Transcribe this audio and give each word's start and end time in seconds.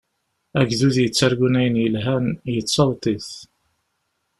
Agdud 0.59 0.97
yettargun 1.03 1.53
ayen 1.59 1.75
yelhan, 1.83 2.25
yettaweḍ-it. 2.53 3.29